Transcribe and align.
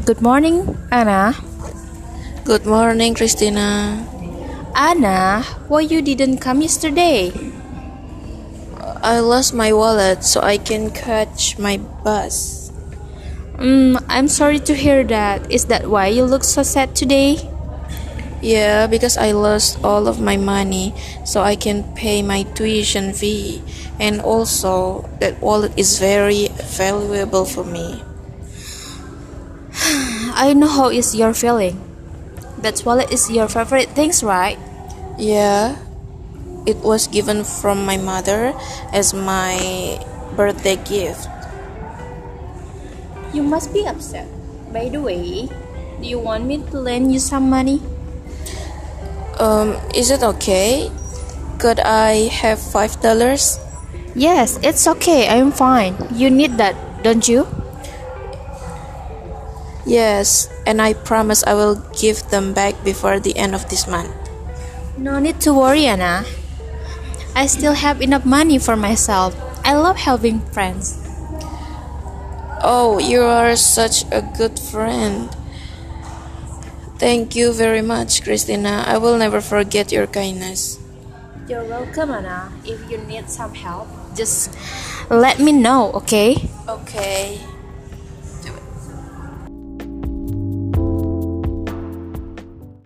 Good 0.00 0.22
morning, 0.22 0.80
Anna. 0.90 1.36
Good 2.44 2.64
morning, 2.64 3.12
Christina. 3.12 4.00
Anna, 4.74 5.44
why 5.68 5.80
you 5.84 6.00
didn't 6.00 6.38
come 6.38 6.62
yesterday? 6.62 7.30
I 9.04 9.20
lost 9.20 9.52
my 9.52 9.74
wallet, 9.74 10.24
so 10.24 10.40
I 10.40 10.56
can 10.56 10.88
catch 10.90 11.58
my 11.58 11.76
bus. 11.76 12.72
Mm, 13.60 14.02
I'm 14.08 14.28
sorry 14.28 14.58
to 14.60 14.74
hear 14.74 15.04
that. 15.04 15.52
Is 15.52 15.66
that 15.66 15.92
why 15.92 16.08
you 16.08 16.24
look 16.24 16.44
so 16.44 16.62
sad 16.62 16.96
today? 16.96 17.36
Yeah, 18.40 18.86
because 18.88 19.18
I 19.18 19.32
lost 19.32 19.84
all 19.84 20.08
of 20.08 20.18
my 20.18 20.38
money, 20.38 20.96
so 21.28 21.42
I 21.42 21.56
can 21.56 21.84
pay 21.92 22.22
my 22.22 22.44
tuition 22.56 23.12
fee. 23.12 23.60
And 24.00 24.24
also, 24.24 25.04
that 25.20 25.42
wallet 25.44 25.76
is 25.76 26.00
very 26.00 26.48
valuable 26.72 27.44
for 27.44 27.64
me. 27.64 28.00
I 30.40 30.54
know 30.54 30.72
how 30.72 30.88
is 30.88 31.12
your 31.14 31.34
feeling. 31.36 31.76
That 32.64 32.80
wallet 32.86 33.12
is 33.12 33.28
your 33.28 33.46
favorite 33.46 33.92
things, 33.92 34.24
right? 34.24 34.56
Yeah, 35.18 35.76
it 36.64 36.80
was 36.80 37.08
given 37.08 37.44
from 37.44 37.84
my 37.84 37.98
mother 38.00 38.56
as 38.88 39.12
my 39.12 40.00
birthday 40.36 40.80
gift. 40.80 41.28
You 43.36 43.42
must 43.42 43.68
be 43.76 43.84
upset. 43.84 44.32
By 44.72 44.88
the 44.88 45.04
way, 45.04 45.52
do 46.00 46.08
you 46.08 46.18
want 46.18 46.46
me 46.48 46.64
to 46.72 46.80
lend 46.80 47.12
you 47.12 47.20
some 47.20 47.50
money? 47.50 47.82
Um, 49.38 49.76
is 49.94 50.10
it 50.10 50.22
okay? 50.22 50.90
Could 51.58 51.80
I 51.80 52.32
have 52.32 52.56
five 52.56 52.96
dollars? 53.04 53.60
Yes, 54.16 54.56
it's 54.64 54.88
okay. 54.88 55.28
I'm 55.28 55.52
fine. 55.52 56.00
You 56.16 56.30
need 56.32 56.56
that, 56.56 56.72
don't 57.04 57.28
you? 57.28 57.44
Yes, 59.86 60.48
and 60.66 60.80
I 60.80 60.94
promise 60.94 61.42
I 61.44 61.54
will 61.54 61.76
give 61.98 62.22
them 62.30 62.52
back 62.52 62.84
before 62.84 63.18
the 63.18 63.36
end 63.36 63.54
of 63.54 63.68
this 63.68 63.86
month. 63.86 64.12
No 64.98 65.18
need 65.18 65.40
to 65.42 65.54
worry, 65.54 65.86
Anna. 65.86 66.24
I 67.34 67.46
still 67.46 67.72
have 67.72 68.02
enough 68.02 68.26
money 68.26 68.58
for 68.58 68.76
myself. 68.76 69.34
I 69.64 69.74
love 69.74 69.96
helping 69.96 70.40
friends. 70.52 70.98
Oh, 72.62 72.98
you 73.00 73.22
are 73.22 73.56
such 73.56 74.04
a 74.12 74.20
good 74.36 74.58
friend. 74.58 75.30
Thank 76.98 77.34
you 77.34 77.52
very 77.52 77.80
much, 77.80 78.22
Christina. 78.22 78.84
I 78.86 78.98
will 78.98 79.16
never 79.16 79.40
forget 79.40 79.90
your 79.90 80.06
kindness. 80.06 80.78
You're 81.48 81.64
welcome, 81.64 82.10
Anna. 82.10 82.52
If 82.64 82.78
you 82.90 82.98
need 82.98 83.30
some 83.30 83.54
help, 83.54 83.88
just 84.14 84.54
let 85.08 85.40
me 85.40 85.52
know, 85.52 85.90
okay? 86.04 86.36
Okay. 86.68 87.40